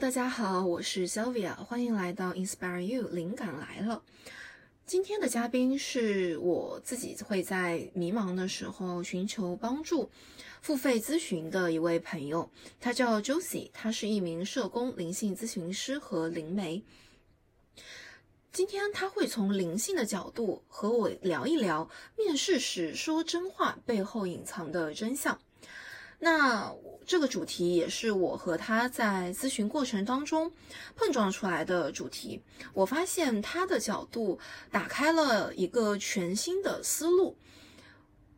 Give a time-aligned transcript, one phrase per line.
[0.00, 4.02] 大家好，我是 Sylvia，欢迎来到 Inspire You，灵感来了。
[4.86, 10.10] 今天的嘉宾是我自己会在迷茫的时候寻求帮助、
[10.62, 12.50] 付费咨询的一位朋友，
[12.80, 16.82] 他叫 Josie，他是一名社工、灵性咨询师和灵媒。
[18.50, 25.38] 今天他会从灵性的角度和我聊一聊面试时说真话背后隐藏的真相。
[26.24, 26.72] 那
[27.04, 30.52] 这个主题也是我和他在咨询过程当中
[30.94, 32.40] 碰撞出来的主题。
[32.72, 34.38] 我发现他的角度
[34.70, 37.36] 打开了一个全新的思路。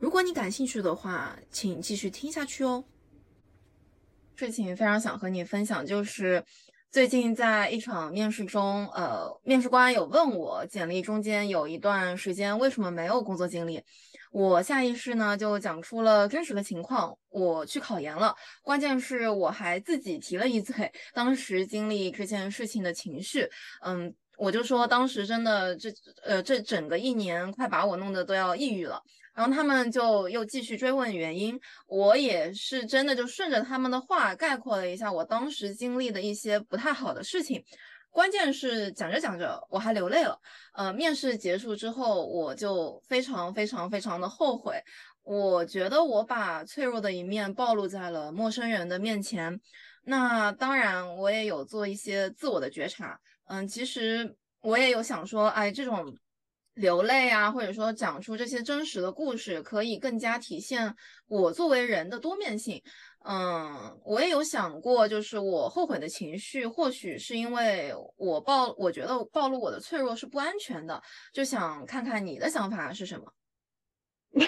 [0.00, 2.82] 如果你感兴趣的话，请继续听下去哦。
[4.34, 6.44] 事情非常想和你分享，就是
[6.90, 13.82] 最近在一场面试中，呃，面试官有问我，简历中间有一段时间为什么没有工作经历。
[14.32, 18.34] 我下意识呢就讲出了真实的情况，我去考研了。
[18.62, 23.46] 关键是我还自己提了一嘴当时经历这件事情的情绪，
[23.84, 25.90] 嗯，我就说当时真的这
[26.24, 29.02] 呃这整个一年快把我弄得都要抑郁了。
[29.38, 37.64] 然后他们就又继续追问原因，我也是真的就顺着他们的话概括了一下我当时经历的一些不太好的事情。
[38.10, 40.36] 关键是讲着讲着我还流泪了，
[40.74, 44.82] 呃，面试结束之后我就非常非常非常的后悔，
[45.22, 49.56] 我觉得我把脆弱的一面暴露在了陌生人的面前，
[50.02, 53.16] 那当然我也有做一些自我的觉察，
[53.46, 56.12] 嗯，其实我也有想说，哎，这种
[56.78, 60.94] 流泪啊，或者说讲出这些真实的故事，可以更加体现
[61.26, 62.82] 我作为人的多面性。
[63.24, 73.32] 嗯，我也有想过，就是我后悔的情绪，或许是因为我暴，我觉得暴露我的脆弱是不安全的，就想看看你的想法是什么。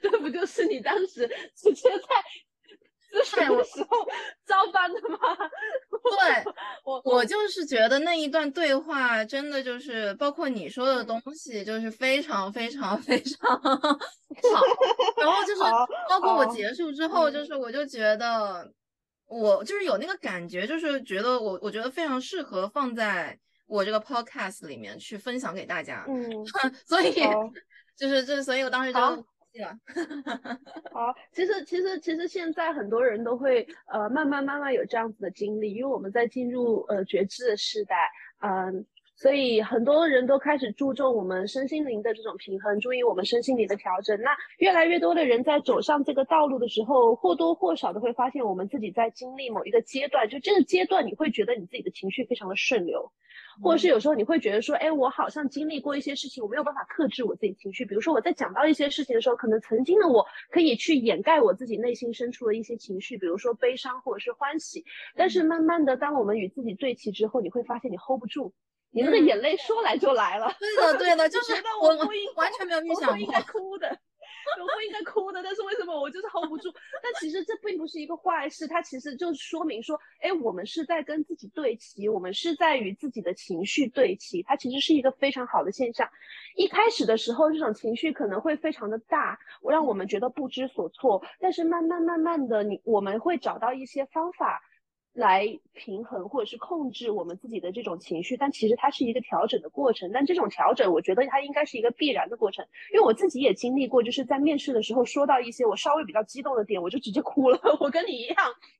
[0.00, 2.06] 这不就是你当时直接在？
[3.12, 4.06] 咨询的时候
[4.46, 5.18] 照搬的吗？
[5.38, 6.52] 对
[6.84, 13.98] 我，我就是觉得那一段对话真的就是包括你说的东西，就是非常非常非常 好。
[15.20, 15.60] 然后就是
[16.08, 18.70] 包括我结束之后，就是我就觉得
[19.26, 26.04] 我就是有那个感觉，就是觉得我我觉得非常适合放在我这个 podcast 里面去分享给大家。
[26.08, 26.30] 嗯，
[26.86, 27.12] 所以
[27.96, 29.26] 就是这，所以我当时就。
[30.94, 37.96] 好，其实其实其实现在很多人都会呃慢慢慢慢有这样子的经历，因为我们在进入呃觉知的时代，
[38.40, 44.16] 嗯，所以很多人都开始注重我们身心灵的这种平衡，注意我们身心灵的调整。
[44.20, 53.10] 那越来越多的人在走上这个道路的时候，或多或少的会发现，我们自己在经历某一个阶段，就这个阶段，你会觉得你自己的情绪非常的顺流。
[53.62, 57.84] 或者是有时候你会觉得说，哎，我好像经历过一些事情，我没有办法克制我自己情绪。
[57.84, 64.84] 比如说我在讲到一些事情的时候，可能曾经的我可以去掩盖我自己内心深处的一些情绪，比如说悲伤或者是欢喜。
[65.16, 68.52] 但是慢慢的，当我们与自己对齐之后，你会发现你 hold 不住，
[68.90, 70.52] 你那个眼泪说来就来了。
[70.58, 73.98] 对的，对的， 就是我我完全没有预想过哭的。
[74.60, 76.72] 我不应该哭的，但是为什么我就是 hold 不住？
[77.02, 86.08] 但其实这并不是一个坏事，它其实就说明说，哎，我们是在跟自己对齐，我们是在与自己的情绪对齐，它其实是一个非常好的现象。
[86.56, 94.62] 一开始的时候，这种情绪可能会非常的大，让我们觉得不知所措，但是慢慢慢慢的，你我们会找到一些方法。
[95.20, 100.10] 来平衡或者是控制我们自己的这种情绪，但其实它是一个调整的过程。
[100.12, 102.66] 但这种调整，我觉得它应该是一个必然的过程。
[102.92, 107.60] 因为我自己也经历过，就是在面试的时候说到一些我稍微比较激动的点，我就直接哭了。
[107.78, 108.36] 我跟你一样，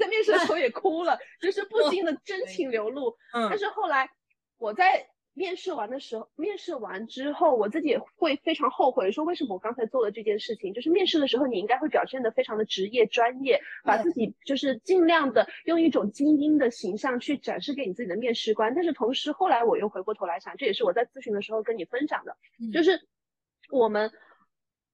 [0.00, 3.14] 在面试的时候也哭了，就是不禁的真情流露。
[3.32, 4.10] 嗯，但是后来
[4.58, 5.06] 我在。
[5.34, 10.74] 面试完的时候，面试完之后，我自己也会非常后悔，说为什么我刚才做了这件事情？
[10.74, 18.74] 就是面试的时候，你应该会表现的非常的职业专业，把自己就是尽量的用一种精英的形象去展示给你自己的面试官。
[18.74, 22.36] 但是同时，后来我又回过头来想，这也是我在咨询的时候跟你分享的，
[22.72, 23.00] 就是
[23.70, 24.10] 我们。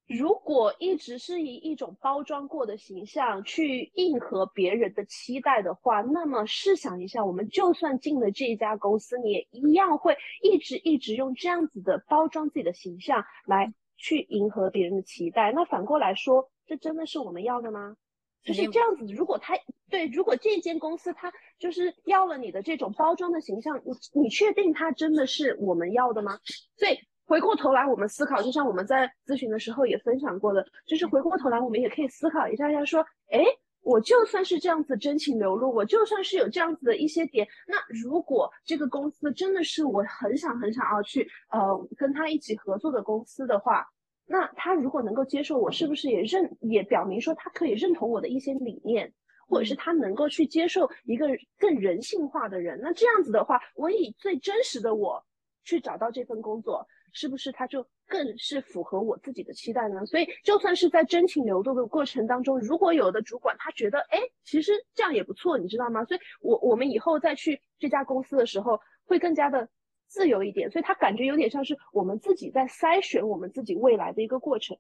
[0.09, 15.53] 如果一直是以一种包装过的形象去应和别人的期待的话，那么试想一下，我们就算进了这家公司，你也一样会一直一直用这样子的包装自己的形象来去迎合别人的期待。
[15.53, 17.95] 那反过来说，这真的是我们要的吗？
[18.43, 19.05] 就是这样子。
[19.13, 19.59] 如果他
[19.91, 26.39] 对，如果这间公司他就是要了你的这种包装的形象，你你确定他真的是我们要的吗？
[26.79, 26.99] 所以。
[27.29, 33.45] 回过头来，我们思考，就像我们在咨询的时候也分享过的，就是回过头来，我们也可以思考一下，要说，哎，
[33.83, 43.87] 我就算是这样子真情流露，我就算是有这样子的一些点，那如果这个公司真的是我很想很想要去呃跟他一起合作的公司的话，
[44.27, 49.13] 那他如果能够接受我，是不是也认也表明说他可以认同我的一些理念？
[49.51, 51.27] 或者是他能够去接受一个
[51.59, 52.79] 更人性化的人。
[52.83, 55.25] 那这样子的话，我以最真实的我
[55.65, 60.05] 去找到这份工作，是不是他就更是符合我自己的期待呢？
[60.07, 66.05] 所以，就算是在真情流动的过程当中，如果有的主管他觉得，哎，其实这样也不错，你知道吗？
[66.05, 69.69] 所以我我们以后再去这家公司的时候，会更加的。
[70.11, 74.75] 自由一点，所以他感觉有点像是我们自己在筛选我们自己未来的一个过程。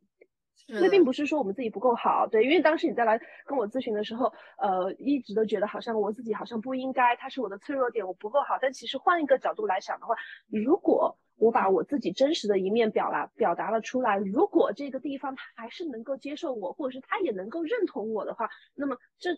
[0.69, 8.57] 所以并不是说我们自己不够好，对，因为当时你在来跟我咨询的时候，呃，一直都觉得好像我自己好像不应该，它是我的脆弱点，我不够好。
[8.59, 10.15] 但其实换一个角度来想的话，
[10.49, 19.31] 如果我把我自己真实的一面表达表达了出来，如果这个地方他还是能够接受我，或者是他也能够认同我的话，那么这。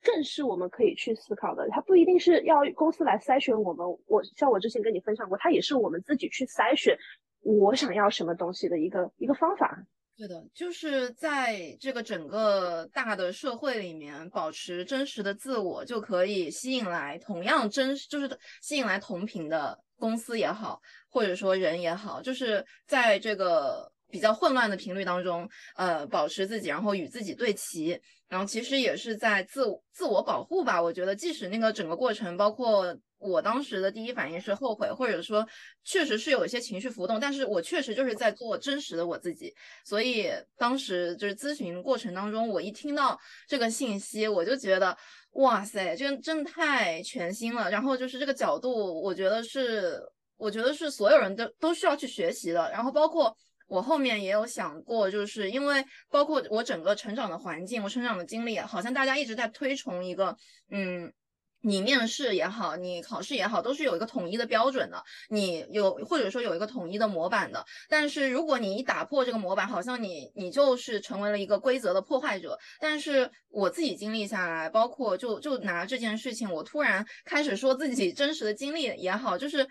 [0.00, 3.84] 更是我们可以去思考的，他不一定是要公司来筛选我们。
[4.06, 6.96] 我像我之前跟你分享过，他也是我们自己去筛选
[7.40, 9.84] 我想要什么东西的一个一个方法。
[10.18, 18.28] 对的，就是在这个整个大的社会里面，保持真实的自我，就可以吸引来同样真，就是
[18.60, 28.00] 吸引来同频的公司也好，或者说人也好，就是在这个比较混乱的频率当中，呃，保持自己，然后与自己对齐。
[28.28, 35.48] 然后其实也是在自自我保护吧，我觉得即使那个整个过程，包括我当时的第一反应是后悔，或者说
[35.82, 39.54] 确实是有一些情绪浮动，但是我确实就是在做真实的我自己。
[39.82, 44.94] 所以当时就是咨询过程当中，我一听到这个信息，我就觉得
[45.32, 47.70] 哇塞，这真的太全新了。
[47.70, 50.00] 然后就是这个角度，我觉得是
[50.36, 52.70] 我觉得是所有人都都需要去学习的。
[52.70, 53.34] 然后包括。
[53.68, 60.36] 我后面也有想过，就是因为包括我整个成长的环境，我成长的经历，好像大家一直在推崇一个，
[60.70, 61.12] 嗯，
[61.60, 67.62] 你面试也好，你考试也好，都是有一个统一的标准的，你有或者说有一个统一的模板的。
[67.90, 72.58] 但是如果你一打破这个模板，好像你你就是成为了一个规则的破坏者。
[72.80, 79.68] 但是我自己经历下来，包括就就拿这件事情，我突然开始说自己真实的经历也好，就是。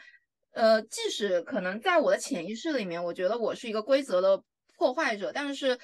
[0.51, 4.43] 呃，即使可能在我的潜意识里面，我觉得我是一个规则的
[4.75, 5.79] 破坏者，但是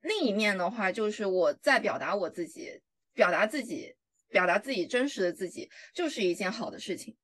[0.00, 2.80] 另一面的话，就是我在表达我自己，
[3.14, 3.94] 表达自己，
[4.28, 7.16] 表达自己真实的自己，就是一件好的事情。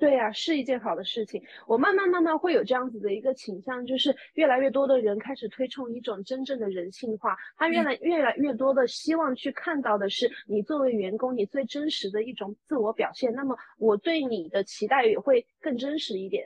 [0.00, 1.40] 对呀，是一件好的事情。
[1.66, 7.36] 我慢慢慢慢会有这样子的一个倾向，就是越来越多的人开始推崇一种真正的人性化。
[7.56, 13.32] 他越来越来越多的希望去看到的是你作为员工你最真实的一种自我表现。
[13.34, 16.44] 那么我对你的期待也会更真实一点。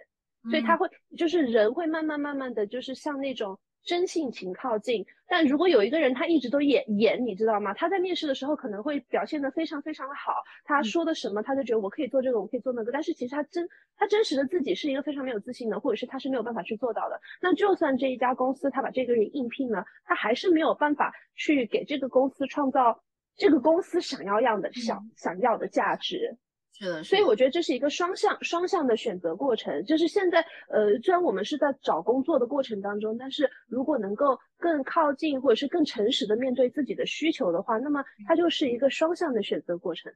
[0.51, 3.59] 所以他会就是人会慢慢慢慢的就是像那种。
[3.85, 7.75] 真性情靠近，但如果有一个人他一直都演演，你知道吗？
[7.75, 17.21] 他在面试的时候可能会表现得非常非常的好，他说的什么他就觉得我可以做这个，我可以做那个，但是其实他真他真实的自己是一个非常没有自信的，或者是他是没有办法去做到的。
[17.43, 23.03] 那就算这一家公司他把这个人应聘了，他还是没有办法去给这个公司创造
[23.37, 26.37] 这个公司想要样的想想要的价值。
[26.77, 29.85] 是的，所以我觉得这是一个双向双向的选择过程。
[29.85, 40.13] 就是现在，呃，虽然我们是在找工作的过程当中，但是如果能够更靠近或者是更诚实的面对自己的需求的话，那么它就是一个双向的选择过程。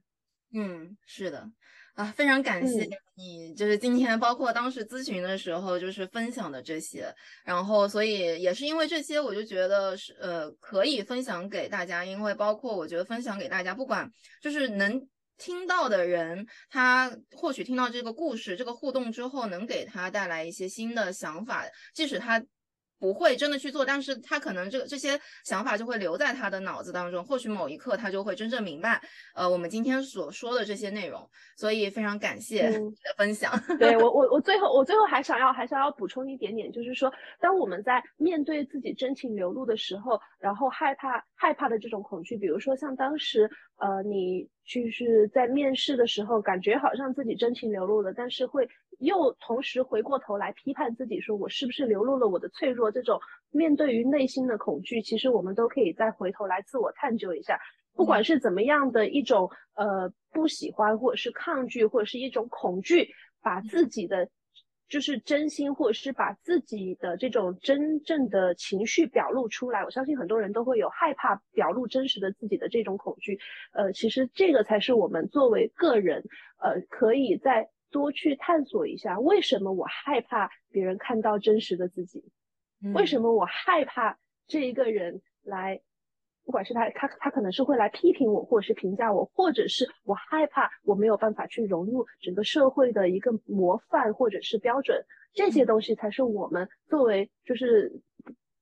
[0.52, 1.49] 嗯，是的，
[1.94, 7.14] 啊，非常感谢你，就是今天包括当时咨询的时候，就是分享的这些，
[7.44, 14.10] 然后所以也是因为这些，我就觉得是呃可以分享给大家，因为包括我觉得分享给大家，不管
[14.43, 15.08] 就是能。
[15.38, 22.44] 听到的人，他或许听到这个故事、这个互动之后，能给他带来一些新的想法，即使他。
[22.98, 29.00] 不会真的去做，但是他可能这个这些想法就会留在他的脑子当中，或许某一刻他就会真正明白，
[29.34, 31.28] 呃，我们今天所说的这些内容。
[31.56, 33.52] 所以非常感谢你的分享。
[33.81, 48.69] 对 我，我我最后我最后还想要还想要补充一点点，就是说，当我们在面对自己真情流露的时候，然后害怕害怕的这种恐惧，比如说像当时，呃，你就是在面试的时候，感觉好像自己真情流露了，但是会。
[48.98, 52.90] 又同时回过头来批判自己，说我是不是流露了我的脆弱？
[52.90, 57.58] 这种面对于内心的恐惧，其实我们都可以再回头来自我探究一下。
[57.94, 63.08] 不管是怎么样的一种呃不喜欢，或者是抗拒，或者是一种恐惧，
[63.40, 64.28] 把自己的
[64.88, 69.84] 就是真心，或者是把自己的这种真正的情绪表露出来。
[69.84, 73.38] 我相信很多人都会有害怕表露真实的自己的这种恐惧。
[73.72, 76.24] 呃，其实这个才是我们作为个人，
[76.58, 77.69] 呃，可以在。
[77.91, 82.25] 多去探索一下，为什么我害怕别人看到真实的自己？
[82.95, 85.81] 为什么我害怕这一个人来，
[86.45, 95.05] 不管是他，他他可能是会来批评我，或者是评价我，或者是我害怕我没有办法去融入整个社会的一个模范或者是标准，
[95.35, 98.01] 这些东西才是我们作为就是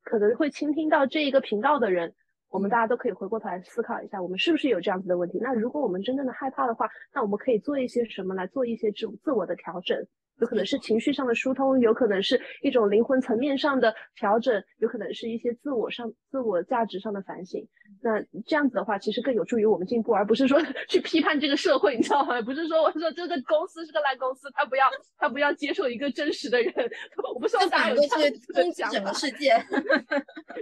[0.03, 2.15] 可能会倾听到这一个频道的人，
[2.49, 5.39] 我们大家都可以回过头来思考一下，我们是不是有这样子的问题？
[5.41, 9.99] 那如果我们真正的害怕的话，那我们可以做一些什么来做一些这种自我的调整？
[10.39, 17.67] 有可能是情绪上的疏通，有可能是一种灵魂层面上的调整，有可能是一些自我上、自我价值上的反省。
[18.07, 22.41] 那这样子的话，其实更有助于我们进步，而不是说 去批判这个社会，你知道吗？
[22.47, 26.73] 不是说我说这个公司是个烂公司，他不要他不要接受一个真实的人。
[27.35, 29.61] 我不希望大家有这样子的想整个世界。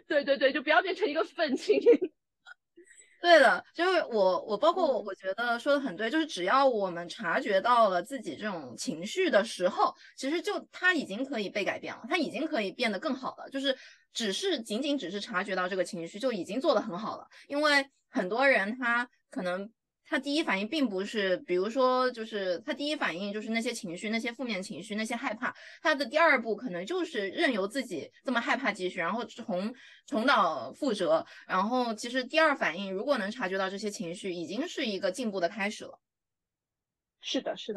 [0.08, 1.78] 对对对，就不要变成一个愤青。
[3.20, 13.48] 对的，就是我，我包括我，我觉得说的很对，就是只要我们察觉到了自己这种情绪的时候，其实就它已经可以被改变了，它已经可以变得更好了。
[13.50, 13.74] 就是
[14.14, 17.26] 只是仅仅只是察觉到这个情绪，就已经做得很好了。
[17.49, 19.71] 因为很多人他可能。
[20.06, 25.56] 他第一反应并不是，比如说，就是他第一反应就是那些情绪、那些负面情绪、那些害怕。
[25.80, 29.75] 他的第二步可能就是任由自己这么害怕继续，然后重
[30.06, 31.25] 重蹈覆辙。
[31.49, 35.99] 然后其实第二反应如果能察觉到这些情绪，已经是一个进步的开始了。
[37.23, 37.73] 是的，是。